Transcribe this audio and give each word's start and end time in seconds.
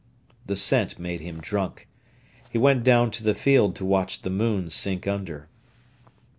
The 0.47 0.55
scent 0.55 0.97
made 0.97 1.21
him 1.21 1.39
drunk. 1.39 1.87
He 2.49 2.57
went 2.57 2.83
down 2.83 3.11
to 3.11 3.23
the 3.23 3.35
field 3.35 3.75
to 3.75 3.85
watch 3.85 4.23
the 4.23 4.31
moon 4.31 4.71
sink 4.71 5.05
under. 5.05 5.47